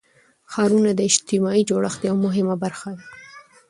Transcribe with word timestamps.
ښارونه 0.51 0.91
د 0.95 0.99
اجتماعي 1.09 1.61
جوړښت 1.69 2.01
یوه 2.07 2.19
مهمه 2.25 2.55
برخه 2.63 2.89
ده. 2.97 3.03